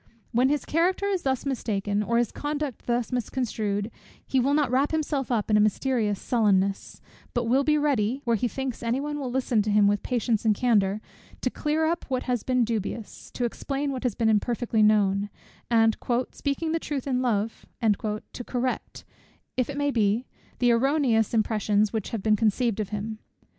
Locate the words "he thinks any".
8.35-8.99